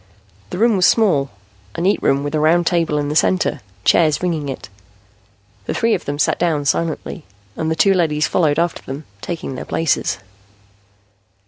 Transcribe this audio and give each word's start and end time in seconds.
The 0.49 0.57
room 0.57 0.75
was 0.77 0.87
small, 0.87 1.29
a 1.75 1.81
neat 1.81 2.01
room 2.01 2.23
with 2.23 2.33
a 2.33 2.39
round 2.39 2.65
table 2.65 2.97
in 2.97 3.09
the 3.09 3.15
center, 3.15 3.61
chairs 3.83 4.19
ringing 4.23 4.49
it. 4.49 4.67
The 5.65 5.75
three 5.75 5.93
of 5.93 6.05
them 6.05 6.17
sat 6.17 6.39
down 6.39 6.65
silently, 6.65 7.23
and 7.55 7.69
the 7.69 7.75
two 7.75 7.93
leadys 7.93 8.27
followed 8.27 8.57
after 8.57 8.81
them, 8.81 9.03
taking 9.21 9.53
their 9.53 9.63
places. 9.63 10.17